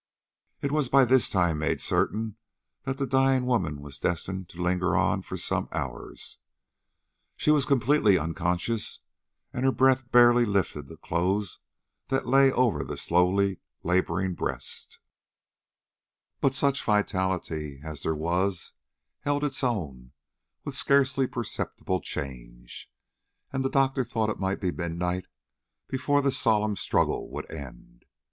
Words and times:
It 0.63 0.71
was 0.71 0.89
by 0.89 1.05
this 1.05 1.29
time 1.29 1.59
made 1.59 1.79
certain 1.79 2.35
that 2.85 2.97
the 2.97 3.05
dying 3.05 3.45
woman 3.45 3.81
was 3.81 3.99
destined 3.99 4.49
to 4.49 4.59
linger 4.59 4.97
on 4.97 5.21
for 5.21 5.37
some 5.37 5.69
hours. 5.71 6.39
She 7.37 7.51
was 7.51 7.67
completely 7.67 8.17
unconscious, 8.17 9.01
and 9.53 9.63
her 9.63 9.71
breath 9.71 10.11
barely 10.11 10.43
lifted 10.43 10.87
the 10.87 10.97
clothes 10.97 11.59
that 12.07 12.25
lay 12.25 12.51
over 12.51 12.83
the 12.83 12.97
slowly 12.97 13.59
laboring 13.83 14.33
breast; 14.33 14.97
but 16.39 16.55
such 16.55 16.83
vitality 16.83 17.79
as 17.83 18.01
there 18.01 18.15
was 18.15 18.73
held 19.19 19.43
its 19.43 19.63
own 19.63 20.13
with 20.63 20.73
scarcely 20.75 21.27
perceptible 21.27 22.01
change, 22.01 22.89
and 23.53 23.63
the 23.63 23.69
doctor 23.69 24.03
thought 24.03 24.31
it 24.31 24.39
might 24.39 24.59
be 24.61 24.71
midnight 24.71 25.27
before 25.87 26.23
the 26.23 26.31
solemn 26.31 26.75
struggle 26.75 27.29
would 27.29 27.47
end. 27.51 28.05